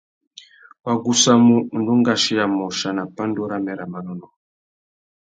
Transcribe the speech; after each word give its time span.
Wa 0.85 0.93
gussamú 1.03 1.55
undú 1.75 1.93
ngʼachiya 1.99 2.45
môchia 2.57 2.89
nà 2.97 3.03
pandú 3.15 3.41
râmê 3.49 3.73
râ 3.79 3.85
manônôh. 3.93 4.33